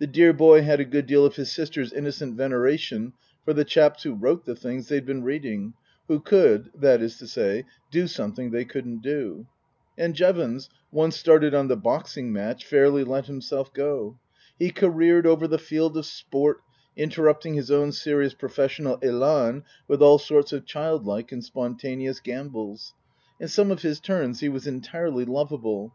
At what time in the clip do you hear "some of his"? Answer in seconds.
23.46-24.00